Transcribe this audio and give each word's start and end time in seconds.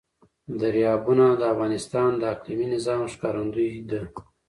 دریابونه 0.59 1.25
د 1.39 1.41
افغانستان 1.53 2.09
د 2.17 2.23
اقلیمي 2.33 2.67
نظام 2.75 3.01
ښکارندوی 3.13 3.69
ده. 3.89 4.01